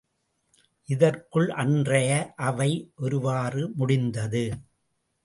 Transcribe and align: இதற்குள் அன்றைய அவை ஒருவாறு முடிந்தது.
இதற்குள் 0.89 1.49
அன்றைய 1.49 2.33
அவை 2.35 2.91
ஒருவாறு 2.95 3.69
முடிந்தது. 3.75 4.43